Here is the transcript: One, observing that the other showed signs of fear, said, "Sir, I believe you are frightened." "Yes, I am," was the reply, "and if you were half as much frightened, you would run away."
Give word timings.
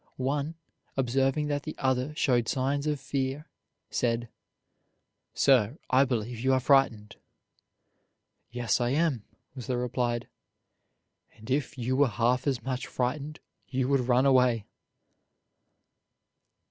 One, 0.17 0.55
observing 0.97 1.45
that 1.49 1.61
the 1.61 1.75
other 1.77 2.15
showed 2.15 2.47
signs 2.47 2.87
of 2.87 2.99
fear, 2.99 3.45
said, 3.91 4.29
"Sir, 5.35 5.77
I 5.91 6.05
believe 6.05 6.39
you 6.39 6.53
are 6.53 6.59
frightened." 6.59 7.17
"Yes, 8.49 8.81
I 8.81 8.89
am," 8.97 9.23
was 9.53 9.67
the 9.67 9.77
reply, 9.77 10.21
"and 11.35 11.51
if 11.51 11.77
you 11.77 11.95
were 11.95 12.07
half 12.07 12.47
as 12.47 12.63
much 12.63 12.87
frightened, 12.87 13.41
you 13.67 13.87
would 13.89 14.07
run 14.07 14.25
away." 14.25 14.65